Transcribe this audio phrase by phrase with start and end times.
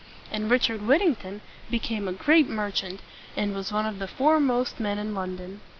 [0.31, 3.01] And Richard Whittington became a great merchant,
[3.37, 5.61] and was one of the foremost men in London.